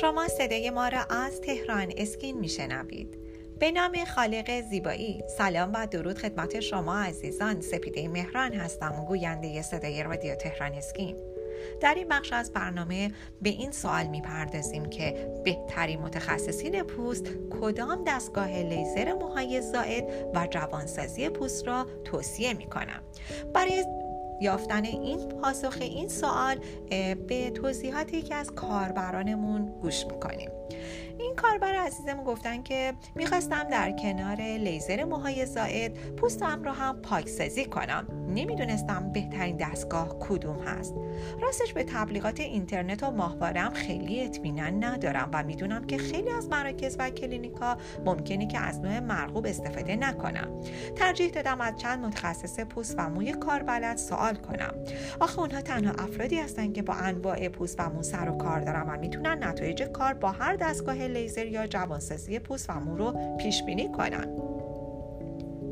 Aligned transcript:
شما 0.00 0.28
صدای 0.28 0.70
ما 0.70 0.88
را 0.88 1.04
از 1.10 1.40
تهران 1.40 1.92
اسکین 1.96 2.38
میشنوید. 2.38 3.18
به 3.58 3.70
نام 3.70 4.04
خالق 4.04 4.60
زیبایی 4.60 5.22
سلام 5.38 5.72
و 5.74 5.86
درود 5.86 6.18
خدمت 6.18 6.60
شما 6.60 6.98
عزیزان. 6.98 7.60
سپیده 7.60 8.08
مهران 8.08 8.52
هستم 8.52 9.04
گوینده 9.08 9.62
صدای 9.62 10.02
رادیو 10.02 10.34
تهران 10.34 10.74
اسکین. 10.74 11.16
در 11.80 11.94
این 11.94 12.08
بخش 12.08 12.32
از 12.32 12.52
برنامه 12.52 13.10
به 13.42 13.50
این 13.50 13.72
سوال 13.72 14.06
می‌پردازیم 14.06 14.84
که 14.84 15.30
بهترین 15.44 16.00
متخصصین 16.00 16.82
پوست 16.82 17.26
کدام 17.60 18.04
دستگاه 18.06 18.62
لیزر 18.62 19.12
موهای 19.12 19.60
زائد 19.60 20.04
و 20.34 20.46
جوانسازی 20.50 21.28
پوست 21.28 21.66
را 21.66 21.86
توصیه 22.04 22.54
می‌کنم. 22.54 23.02
برای 23.54 23.84
یافتن 24.44 24.84
این 24.84 25.28
پاسخ 25.28 25.76
این 25.80 26.08
سوال 26.08 26.56
به 27.28 27.50
توضیحات 27.50 28.14
یکی 28.14 28.34
از 28.34 28.50
کاربرانمون 28.50 29.72
گوش 29.82 30.06
می‌کنیم. 30.06 30.50
این 31.18 31.34
کاربر 31.34 31.74
عزیزم 31.74 32.24
گفتن 32.24 32.62
که 32.62 32.92
می‌خواستم 33.14 33.64
در 33.64 33.92
کنار 33.92 34.36
لیزر 34.36 35.04
موهای 35.04 35.46
زائد 35.46 35.92
پوستم 36.16 36.62
را 36.62 36.72
هم 36.72 36.96
پاکسازی 36.96 37.64
کنم. 37.64 38.06
نمی‌دونستم 38.28 39.12
بهترین 39.12 39.56
دستگاه 39.56 40.16
کدوم 40.20 40.58
هست. 40.58 40.94
راستش 41.42 41.72
به 41.72 41.84
تبلیغات 41.84 42.40
اینترنت 42.40 43.02
و 43.02 43.10
ماهوارم 43.10 43.70
خیلی 43.70 44.24
اطمینان 44.24 44.84
ندارم 44.84 45.30
و 45.32 45.42
می‌دونم 45.42 45.84
که 45.84 45.98
خیلی 45.98 46.30
از 46.30 46.48
مراکز 46.48 46.96
و 46.98 47.10
کلینیکا 47.10 47.76
ممکنه 48.04 48.46
که 48.46 48.58
از 48.58 48.80
نوع 48.80 49.00
مرغوب 49.00 49.46
استفاده 49.46 49.96
نکنم. 49.96 50.60
ترجیح 50.96 51.30
دادم 51.30 51.60
از 51.60 51.76
چند 51.76 52.04
متخصص 52.04 52.60
پوست 52.60 52.94
و 52.98 53.10
موی 53.10 53.32
کاربلد 53.32 53.96
سوال 53.96 54.34
کنم. 54.34 54.74
آخه 55.20 55.40
اونها 55.40 55.60
تنها 55.60 55.92
افرادی 55.92 56.36
هستن 56.36 56.72
که 56.72 56.82
با 56.82 56.94
انواع 56.94 57.48
پوست 57.48 57.80
و 57.80 57.90
مو 57.90 58.02
سر 58.02 58.28
و 58.28 58.36
کار 58.36 58.60
دارم 58.60 58.88
و 58.88 58.98
می‌تونن 58.98 59.44
نتایج 59.44 59.82
کار 59.82 60.14
با 60.14 60.30
هر 60.30 60.56
دستگاه 60.56 61.03
لیزر 61.08 61.46
یا 61.46 61.66
جوانسازی 61.66 62.38
پوست 62.38 62.70
و 62.70 62.72
مو 62.72 62.96
رو 62.96 63.36
پیش 63.36 63.62
بینی 63.62 63.92
کنن. 63.92 64.54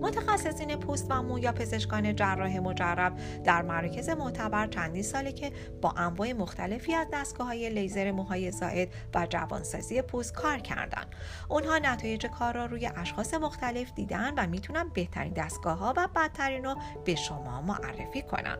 متخصصین 0.02 0.76
پوست 0.76 1.06
و 1.10 1.22
مو 1.22 1.38
یا 1.38 1.52
پزشکان 1.52 2.16
جراح 2.16 2.58
مجرب 2.58 3.12
در 3.44 3.62
مراکز 3.62 4.08
معتبر 4.08 4.66
چندین 4.66 5.02
ساله 5.02 5.32
که 5.32 5.52
با 5.82 5.90
انواع 5.90 6.32
مختلفی 6.32 6.94
از 6.94 7.06
دستگاه 7.12 7.46
های 7.46 7.70
لیزر 7.70 8.10
موهای 8.10 8.50
زائد 8.50 8.88
و 9.14 9.26
جوانسازی 9.30 10.02
پوست 10.02 10.34
کار 10.34 10.58
کردن. 10.58 11.04
اونها 11.48 11.78
نتایج 11.78 12.26
کار 12.26 12.54
را 12.54 12.66
روی 12.66 12.90
اشخاص 12.96 13.34
مختلف 13.34 13.92
دیدن 13.94 14.34
و 14.34 14.46
می‌تونن 14.46 14.88
بهترین 14.94 15.32
دستگاه 15.32 15.78
ها 15.78 15.94
و 15.96 16.08
بدترین 16.16 16.64
رو 16.64 16.74
به 17.04 17.14
شما 17.14 17.62
معرفی 17.62 18.22
کنن. 18.22 18.58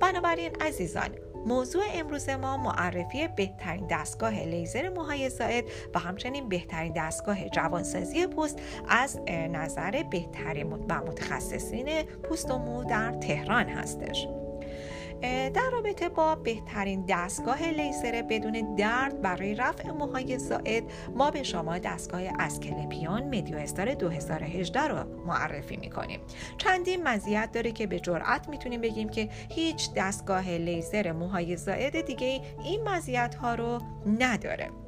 بنابراین 0.00 0.50
عزیزان 0.60 1.10
موضوع 1.46 1.82
امروز 1.94 2.28
ما 2.28 2.56
معرفی 2.56 3.28
بهترین 3.28 3.86
دستگاه 3.90 4.44
لیزر 4.44 4.88
موهای 4.88 5.30
زائد 5.30 5.64
و 5.94 5.98
همچنین 5.98 6.48
بهترین 6.48 6.92
دستگاه 6.92 7.48
جوانسازی 7.48 8.26
پوست 8.26 8.58
از 8.88 9.20
نظر 9.28 10.02
بهترین 10.02 10.72
و 10.72 10.76
متخصصین 11.06 12.02
پوست 12.02 12.50
و 12.50 12.58
مو 12.58 12.84
در 12.84 13.12
تهران 13.12 13.66
هستش. 13.68 14.26
در 15.22 15.70
رابطه 15.72 16.08
با 16.08 16.34
بهترین 16.34 17.04
دستگاه 17.08 17.68
لیزر 17.68 18.22
بدون 18.22 18.74
درد 18.74 19.22
برای 19.22 19.54
رفع 19.54 19.90
موهای 19.90 20.38
زائد 20.38 20.84
ما 21.14 21.30
به 21.30 21.42
شما 21.42 21.78
دستگاه 21.78 22.22
اسکلپیون 22.38 23.22
مدیو 23.22 23.56
استار 23.56 23.94
2018 23.94 24.80
رو 24.80 25.04
معرفی 25.26 25.76
می‌کنیم. 25.76 26.20
چندین 26.58 27.02
مزیت 27.08 27.52
داره 27.52 27.72
که 27.72 27.86
به 27.86 28.00
جرأت 28.00 28.48
می‌تونیم 28.48 28.80
بگیم 28.80 29.08
که 29.08 29.28
هیچ 29.48 29.90
دستگاه 29.96 30.50
لیزر 30.50 31.12
موهای 31.12 31.56
زائد 31.56 32.00
دیگه 32.00 32.40
این 32.64 32.88
مزیت 32.88 33.34
ها 33.34 33.54
رو 33.54 33.78
نداره. 34.18 34.81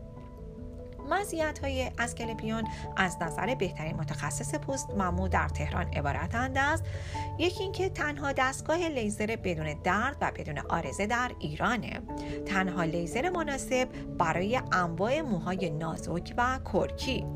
مزیت 1.10 1.58
های 1.58 1.90
اسکلپیون 1.98 2.64
از 2.96 3.16
نظر 3.22 3.54
بهترین 3.54 3.96
متخصص 3.96 4.54
پوست 4.54 4.90
ممو 4.90 5.28
در 5.28 5.48
تهران 5.48 5.86
عبارتند 5.86 6.58
از 6.58 6.82
یکی 7.38 7.62
اینکه 7.62 7.88
تنها 7.88 8.32
دستگاه 8.32 8.88
لیزر 8.88 9.36
بدون 9.44 9.74
درد 9.84 10.16
و 10.20 10.32
بدون 10.36 10.58
آرزه 10.58 11.06
در 11.06 11.30
ایرانه. 11.38 12.00
تنها 12.46 12.84
لیزر 12.84 13.30
مناسب 13.30 13.88
برای 14.18 14.60
انواع 14.72 15.20
موهای 15.20 15.70
نازک 15.70 16.34
و 16.36 16.58
کرکی. 16.72 17.26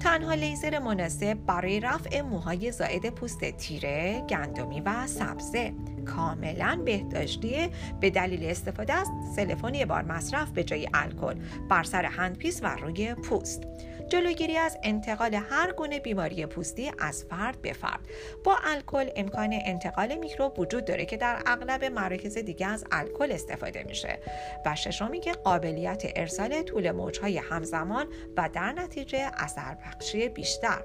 تنها 0.00 0.34
لیزر 0.34 0.78
مناسب 0.78 1.34
برای 1.34 1.80
رفع 1.80 2.20
موهای 2.20 2.72
زائد 2.72 3.10
پوست 3.10 3.50
تیره، 3.50 4.26
گندمی 4.28 4.80
و 4.80 5.06
سبزه. 5.06 5.72
کاملا 6.04 6.82
بهداشتی 6.84 7.68
به 8.00 8.10
دلیل 8.10 8.44
استفاده 8.44 8.92
از 8.92 9.08
سلفون 9.36 9.84
یکبار 9.84 10.02
مصرف 10.02 10.50
به 10.50 10.64
جای 10.64 10.88
الکل 10.94 11.34
بر 11.68 11.82
سر 11.82 12.04
هندپیس 12.04 12.62
و 12.62 12.76
روی 12.76 13.11
پوست. 13.14 13.62
جلوگیری 14.08 14.56
از 14.56 14.78
انتقال 14.82 15.34
هر 15.34 15.72
گونه 15.72 16.00
بیماری 16.00 16.46
پوستی 16.46 16.92
از 16.98 17.24
فرد 17.24 17.62
به 17.62 17.72
فرد. 17.72 18.00
با 18.44 18.56
الکل 18.64 19.10
امکان 19.16 19.50
انتقال 19.52 20.14
میکروب 20.14 20.58
وجود 20.58 20.84
داره 20.84 21.04
که 21.04 21.16
در 21.16 21.42
اغلب 21.46 21.84
مراکز 21.84 22.38
دیگه 22.38 22.66
از 22.66 22.84
الکل 22.92 23.32
استفاده 23.32 23.82
میشه. 23.82 24.18
و 24.66 24.74
ششمی 24.74 25.20
که 25.20 25.32
قابلیت 25.32 26.02
ارسال 26.16 26.62
طول 26.62 26.90
موجهای 26.90 27.38
همزمان 27.38 28.06
و 28.36 28.48
در 28.52 28.72
نتیجه 28.72 29.30
اثر 29.36 29.74
بخشی 29.74 30.28
بیشتر. 30.28 30.84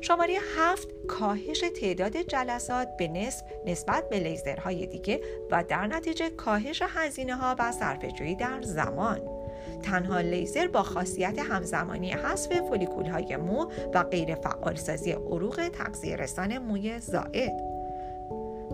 شماره 0.00 0.38
هفت 0.56 0.88
کاهش 1.08 1.64
تعداد 1.80 2.16
جلسات 2.16 2.88
به 2.96 3.08
نصف 3.08 3.44
نسبت 3.66 4.08
به 4.08 4.18
لیزرهای 4.18 4.86
دیگه 4.86 5.20
و 5.50 5.64
در 5.64 5.86
نتیجه 5.86 6.30
کاهش 6.30 6.82
هزینه 6.88 7.36
ها 7.36 7.56
و 7.58 7.72
صرفه‌جویی 7.72 8.34
در 8.34 8.62
زمان. 8.62 9.37
تنها 9.82 10.20
لیزر 10.20 10.66
با 10.66 10.82
خاصیت 10.82 11.38
همزمانی 11.38 12.12
حذف 12.12 12.60
فولیکول 12.68 13.06
های 13.06 13.36
مو 13.36 13.66
و 13.94 14.02
غیر 14.02 14.34
فعالسازی 14.34 15.12
عروق 15.12 15.68
تغذیه 15.68 16.16
رسان 16.16 16.58
موی 16.58 16.98
زائد. 16.98 17.78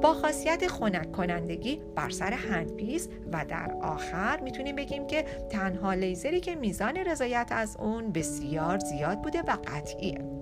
با 0.03 0.15
خاصیت 0.15 0.69
خنک 0.69 1.12
کنندگی 1.12 1.81
بر 1.94 2.10
سر 2.10 2.32
هندپیس 2.32 3.09
و 3.32 3.44
در 3.48 3.72
آخر 3.82 4.41
می‌تونیم 4.41 4.76
بگیم 4.76 5.06
که 5.06 5.25
تنها 5.50 5.94
لیزری 5.94 6.41
که 6.41 6.54
میزان 6.54 6.97
رضایت 6.97 7.48
از 7.50 7.76
اون 7.81 8.12
بسیار 8.12 8.78
زیاد 8.78 9.22
بوده 9.22 9.42
و 9.42 9.56
قطعیه. 9.66 10.34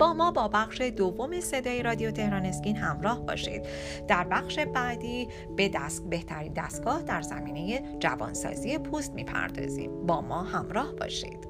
با 0.00 0.12
ما 0.12 0.30
با 0.30 0.48
بخش 0.48 0.80
دوم 0.80 1.40
صدای 1.40 1.82
رادیو 1.82 2.10
تهران 2.10 2.46
اسکین 2.46 2.76
همراه 2.76 3.26
باشید. 3.26 3.62
در 4.08 4.24
بخش 4.24 4.58
بعدی 4.58 5.28
به 5.56 5.68
دست 5.68 6.08
بهترین 6.10 6.52
دستگاه 6.52 7.02
در 7.02 7.22
زمینه 7.22 7.82
جوانسازی 7.98 8.78
پوست 8.78 9.14
می‌پردازیم. 9.14 10.06
با 10.06 10.20
ما 10.20 10.42
همراه 10.42 10.92
باشید. 10.92 11.49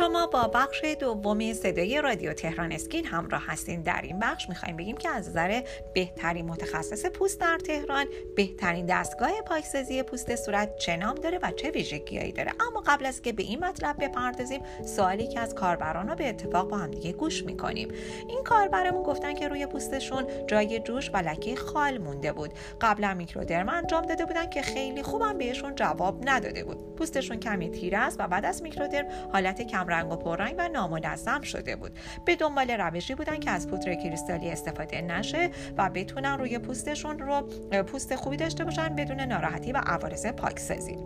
شما 0.00 0.26
با 0.26 0.48
بخش 0.48 0.84
دوم 0.84 1.52
صدای 1.52 2.00
رادیو 2.00 2.32
تهران 2.32 2.72
اسکین 2.72 3.06
همراه 3.06 3.42
هستین. 3.46 3.82
در 3.82 4.00
این 4.02 4.18
بخش 4.18 4.48
می‌خوایم 4.48 4.76
بگیم 4.76 4.96
که 4.96 5.08
از 5.08 5.28
نظر 5.28 5.62
بهترین 5.94 6.46
متخصص 6.46 7.06
پوست 7.06 7.40
در 7.40 7.58
تهران 7.58 8.06
بهترین 8.36 8.86
دستگاه 8.86 9.30
پاکسازی 9.46 10.02
پوست 10.02 10.36
صورت 10.36 10.76
چه 10.76 10.96
نام 10.96 11.14
داره 11.14 11.38
و 11.42 11.50
چه 11.50 11.70
ویژگیهایی 11.70 12.32
داره؟ 12.32 12.52
اما 12.60 12.82
قبل 12.86 13.06
از 13.06 13.22
که 13.22 13.32
به 13.32 13.42
این 13.42 13.64
مطلب 13.64 13.96
بپردازیم 14.04 14.60
سوالی 14.86 15.28
که 15.28 15.40
از 15.40 15.54
کاربران 15.54 16.14
به 16.14 16.28
اتفاق 16.28 16.68
با 16.68 16.76
هم 16.76 16.90
دیگه 16.90 17.12
گوش 17.12 17.44
می‌کنیم. 17.44 17.88
این 18.28 18.42
کاربرمون 18.42 19.02
گفتن 19.02 19.34
که 19.34 19.48
روی 19.48 19.66
پوستشون 19.66 20.26
جای 20.46 20.78
جوش 20.78 21.10
و 21.14 21.16
لکه 21.16 21.56
خال 21.56 21.98
مونده 21.98 22.32
بود. 22.32 22.50
قبلا 22.80 23.14
میکرودرم 23.14 23.68
انجام 23.68 24.06
داده 24.06 24.24
بودن 24.24 24.50
که 24.50 24.62
خیلی 24.62 25.02
خوبم 25.02 25.38
بهشون 25.38 25.74
جواب 25.74 26.28
نداده 26.28 26.64
بود. 26.64 26.96
پوستشون 26.96 27.40
کمی 27.40 27.70
تیره 27.70 27.98
است 27.98 28.20
و 28.20 28.28
بعد 28.28 28.44
از 28.44 28.62
میکرودرم 28.62 29.06
حالت 29.32 29.62
کمرنگ 29.90 30.12
و 30.12 30.16
پررنگ 30.16 30.54
و 30.58 30.68
نامنظم 30.68 31.40
شده 31.40 31.76
بود. 31.76 31.98
به 32.24 32.36
دنبال 32.36 32.70
روشی 32.70 33.14
بودن 33.14 33.40
که 33.40 33.50
از 33.50 33.68
پودر 33.68 33.94
کریستالی 33.94 34.50
استفاده 34.50 35.02
نشه 35.02 35.50
و 35.78 35.90
بتونن 35.90 36.38
روی 36.38 36.58
پوستشون 36.58 37.18
رو 37.18 37.42
پوست 37.82 38.16
خوبی 38.16 38.36
داشته 38.36 38.64
باشن 38.64 38.96
بدون 38.96 39.20
ناراحتی 39.20 39.72
و 39.72 39.76
عوارض 39.86 40.26
پاکسازی. 40.26 40.96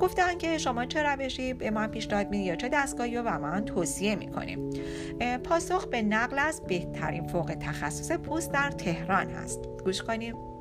گفتن 0.00 0.38
که 0.38 0.58
شما 0.58 0.86
چه 0.86 1.02
روشی 1.02 1.54
به 1.54 1.70
من 1.70 1.86
پیشنهاد 1.86 2.30
می‌دید 2.30 2.46
یا 2.46 2.56
چه 2.56 2.68
دستگاهی 2.68 3.16
رو 3.16 3.22
به 3.22 3.38
من 3.38 3.64
توصیه 3.64 4.16
می‌کنیم 4.16 4.70
پاسخ 5.44 5.86
به 5.86 6.02
نقل 6.02 6.38
از 6.38 6.62
بهترین 6.68 7.26
فوق 7.26 7.56
تخصص 7.60 8.12
پوست 8.12 8.52
در 8.52 8.70
تهران 8.70 9.30
هست. 9.30 9.60
گوش 9.84 10.02
کنیم. 10.02 10.53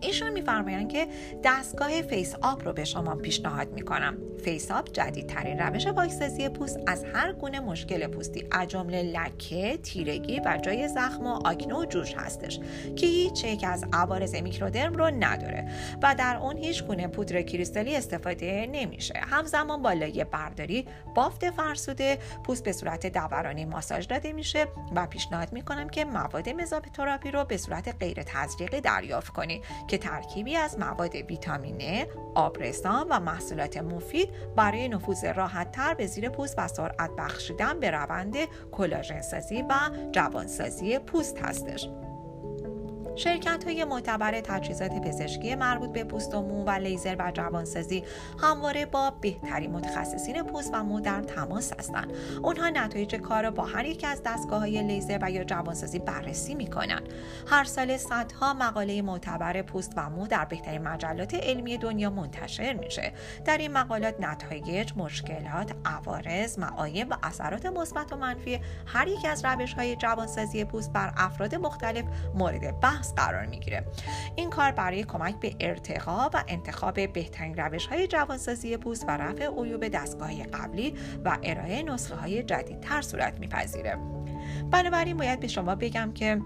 ایشون 0.00 0.28
میفرمایند 0.28 0.88
که 0.88 1.08
دستگاه 1.44 2.02
Face 2.02 2.34
Up 2.42 2.64
رو 2.64 2.72
به 2.72 2.84
شما 2.84 3.14
پیشنهاد 3.14 3.72
می‌کنم. 3.72 4.18
Face 4.44 4.70
Up 4.70 4.92
جدیدترین 4.92 5.58
روش 5.58 5.86
پاکسازی 5.86 6.48
پوست 6.48 6.78
از 6.86 7.04
هر 7.14 7.32
گونه 7.32 7.60
مشکل 7.60 8.06
پوستی 8.06 8.44
از 8.50 8.68
جمله 8.68 9.02
لکه 9.02 9.76
تیرگی 9.76 10.40
و 10.40 10.58
جای 10.62 10.88
زخم 10.88 11.26
و 11.26 11.30
آکنه 11.44 11.74
و 11.74 11.84
جوش 11.84 12.14
هستش 12.14 12.60
که 12.96 13.06
هیچ 13.06 13.44
یک 13.44 13.64
از 13.64 13.84
عوارض 13.92 14.34
microderm 14.34 14.94
رو 14.94 15.06
نداره 15.06 15.68
و 16.02 16.14
در 16.18 16.36
اون 16.36 16.56
هیچ 16.56 16.84
گونه 16.84 17.08
پودر 17.08 17.42
کریستالی 17.42 17.96
استفاده 17.96 18.68
نمیشه. 18.72 19.14
همزمان 19.30 19.82
با 19.82 19.92
لایه 19.92 20.24
برداری 20.24 20.86
بافت 21.14 21.50
فرسوده 21.50 22.18
پوست 22.44 22.64
به 22.64 22.72
صورت 22.72 23.06
دورانی 23.06 23.64
ماساژ 23.64 24.06
داده 24.06 24.32
میشه 24.32 24.66
و 24.96 25.06
پیشنهاد 25.06 25.52
می‌کنم 25.52 25.88
که 25.88 26.04
مواد 26.04 26.48
مزوتراپی 26.48 27.30
رو 27.30 27.44
به 27.44 27.56
صورت 27.56 27.96
غیر 28.00 28.22
تزریقی 28.22 28.80
دریافت 28.80 29.32
کنی 29.32 29.62
که 29.88 29.98
ترکیبی 29.98 30.56
از 30.56 30.78
مواد 30.78 31.14
ویتامین 31.14 32.06
آبرسان 32.34 33.06
و 33.10 33.20
محصولات 33.20 33.76
مفید 33.76 34.28
برای 34.56 34.88
نفوذ 34.88 35.24
راحت 35.24 35.72
تر 35.72 35.94
به 35.94 36.06
زیر 36.06 36.28
پوست 36.28 36.54
و 36.58 36.68
سرعت 36.68 37.10
بخشیدن 37.18 37.80
به 37.80 37.90
روند 37.90 38.36
کلاژن 38.72 39.20
سازی 39.20 39.62
و 39.62 39.74
جوانسازی 40.12 40.98
پوست 40.98 41.38
هستش. 41.38 41.88
شرکت 43.18 43.64
های 43.64 43.84
معتبر 43.84 44.40
تجهیزات 44.40 44.92
پزشکی 44.92 45.54
مربوط 45.54 45.92
به 45.92 46.04
پوست 46.04 46.34
و 46.34 46.42
مو 46.42 46.64
و 46.64 46.70
لیزر 46.70 47.16
و 47.18 47.30
جوانسازی 47.30 48.04
همواره 48.42 48.86
با 48.86 49.10
بهترین 49.10 49.70
متخصصین 49.70 50.42
پوست 50.42 50.70
و 50.74 50.84
مو 50.84 51.00
در 51.00 51.22
تماس 51.22 51.72
هستند. 51.78 52.12
اونها 52.42 52.68
نتایج 52.68 53.14
کار 53.14 53.42
را 53.42 53.50
با 53.50 53.64
هر 53.64 53.84
یک 53.84 54.04
از 54.08 54.22
دستگاه 54.24 54.58
های 54.58 54.82
لیزر 54.82 55.18
و 55.22 55.30
یا 55.30 55.44
جوانسازی 55.44 55.98
بررسی 55.98 56.54
می‌کنن 56.54 57.00
هر 57.46 57.64
سال 57.64 57.96
صدها 57.96 58.54
مقاله 58.54 59.02
معتبر 59.02 59.62
پوست 59.62 59.92
و 59.96 60.10
مو 60.10 60.26
در 60.26 60.44
بهترین 60.44 60.82
مجلات 60.82 61.34
علمی 61.34 61.78
دنیا 61.78 62.10
منتشر 62.10 62.72
میشه. 62.72 63.12
در 63.44 63.58
این 63.58 63.72
مقالات 63.72 64.14
نتایج 64.20 64.92
مشکلات 64.96 65.72
عوارض 65.84 66.58
معایب 66.58 67.08
و 67.10 67.16
اثرات 67.22 67.66
مثبت 67.66 68.12
و 68.12 68.16
منفی 68.16 68.60
هر 68.86 69.08
یک 69.08 69.24
از 69.24 69.44
روش 69.44 69.74
های 69.74 69.96
جوانسازی 69.96 70.64
پوست 70.64 70.92
بر 70.92 71.12
افراد 71.16 71.54
مختلف 71.54 72.04
مورد 72.34 72.80
بحث 72.80 73.07
قرار 73.14 73.46
می‌گیره. 73.46 73.84
این 74.36 74.50
کار 74.50 74.72
برای 74.72 75.04
کمک 75.04 75.40
به 75.40 75.56
ارتقا 75.60 76.30
و 76.34 76.44
انتخاب 76.48 77.12
بهترین 77.12 77.56
روش 77.56 77.86
های 77.86 78.06
جوانسازی 78.06 78.76
پوست 78.76 79.04
و 79.08 79.10
رفع 79.10 79.48
عیوب 79.62 79.88
دستگاه 79.88 80.42
قبلی 80.42 80.94
و 81.24 81.38
ارائه 81.42 81.82
نسخه 81.82 82.14
های 82.14 82.42
جدیدتر 82.42 83.02
صورت 83.02 83.40
میپذیره. 83.40 83.98
بنابراین 84.70 85.16
باید 85.16 85.40
به 85.40 85.48
شما 85.48 85.74
بگم 85.74 86.12
که 86.14 86.40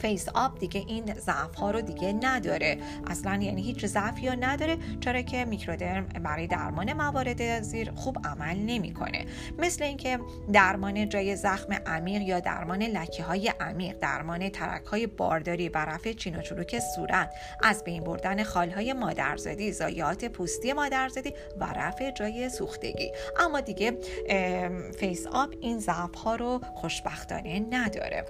Face 0.00 0.28
Up 0.34 0.58
دیگه 0.58 0.84
این 0.86 1.14
ضعف 1.14 1.54
ها 1.54 1.70
رو 1.70 1.80
دیگه 1.80 2.12
نداره. 2.22 2.78
اصلا 3.06 3.42
یعنی 3.42 3.62
هیچ 3.62 3.86
ضعفی 3.86 4.28
رو 4.28 4.34
نداره 4.40 4.76
چرا 5.00 5.22
که 5.22 5.44
microderm 5.44 6.06
برای 6.06 6.46
درمان 6.46 6.92
موارد 6.92 7.62
زیر 7.62 7.90
خوب 7.90 8.18
عمل 8.24 8.56
نمی‌کنه. 8.56 9.26
مثل 9.58 9.84
اینکه 9.84 10.18
درمان 10.52 11.08
جای 11.08 11.36
زخم 11.36 11.72
عمیق 11.72 12.22
یا 12.22 12.40
درمان 12.40 12.82
لکه 12.82 13.22
های 13.22 13.52
عمیق 13.60 13.98
درمان 13.98 14.48
ترک 14.48 14.84
های 14.84 15.06
بارداری 15.06 15.68
و 15.68 15.78
رفع 15.78 16.12
چین 16.12 16.36
و 16.36 16.42
چروک 16.42 16.78
صورت 16.94 17.34
از 17.62 17.84
بین 17.84 18.04
بردن 18.04 18.42
خال 18.42 18.70
های 18.70 18.92
مادرزادی 18.92 19.72
ضایعات 19.72 20.24
پوستی 20.24 20.72
مادرزادی 20.72 21.34
و 21.60 21.64
رفع 21.64 22.10
جای 22.10 22.48
سوختگی. 22.48 23.12
اما 23.40 23.60
دیگه 23.60 23.98
Face 24.98 25.26
Up 25.32 25.54
این 25.60 25.78
ضعف 25.78 26.14
ها 26.14 26.36
رو 26.36 26.60
خوشبختانه 26.74 27.66
نداره. 27.70 28.24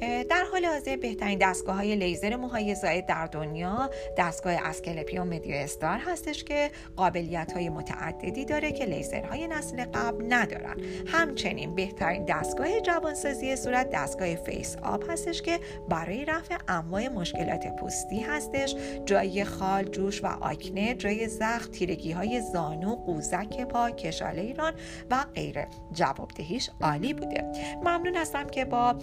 در 0.00 0.44
حال 0.52 0.64
حاضر 0.64 0.85
بهترین 0.88 1.38
دستگاه 1.38 1.76
های 1.76 1.96
لیزر 1.96 2.36
موهای 2.36 2.74
زاید 2.74 3.06
در 3.06 3.26
دنیا 3.26 3.90
دستگاه 4.18 4.52
Asclepion 4.52 5.26
MeDioStar 5.26 5.98
هستش 5.98 6.44
که 6.44 6.70
قابلیت 6.96 7.52
های 7.52 7.68
متعددی 7.68 8.44
داره 8.44 8.72
که 8.72 8.84
لیزرهای 8.84 9.48
نسل 9.48 9.84
قبل 9.84 10.24
ندارن. 10.28 10.76
همچنین 11.06 11.74
بهترین 11.74 12.24
دستگاه 12.24 12.80
جوانسازی 12.80 13.56
صورت 13.56 13.90
دستگاه 13.90 14.34
Face 14.34 14.76
Up 14.82 15.04
هستش 15.10 15.42
که 15.42 15.60
برای 15.88 16.24
رفع 16.24 16.56
انواع 16.68 17.08
مشکلات 17.08 17.76
پوستی 17.80 18.20
هستش. 18.20 18.74
جای 19.04 19.44
خال 19.44 19.84
جوش 19.84 20.24
و 20.24 20.26
آکنه 20.26 20.94
جای 20.94 21.28
زخم 21.28 21.70
تیرگی 21.70 22.12
های 22.12 22.40
زانو 22.40 22.96
قوزک 22.96 23.60
پا 23.60 23.90
کشاله 23.90 24.42
ران 24.42 24.72
و 25.10 25.24
غیره. 25.34 25.68
جوابدهیش 25.92 26.70
عالی 26.80 27.14
بوده. 27.14 27.52
ممنون 27.84 28.16
هستم 28.16 28.46
که 28.46 28.64
با 28.64 28.94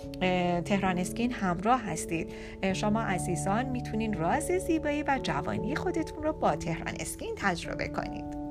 تهران 0.66 0.98
اسکین 0.98 1.32
همراه 1.74 1.92
هستید. 1.92 2.34
شما 2.74 3.02
عزیزان 3.02 3.66
می‌تونین 3.66 4.14
راز 4.14 4.44
زیبایی 4.44 5.04
و 5.04 5.20
جوانی 5.24 5.76
خودتون 5.76 6.24
رو 6.24 6.34
با 6.34 6.56
تهران 6.56 6.94
اسکین 7.00 7.36
تجربه 7.38 7.88
کنید. 7.88 8.43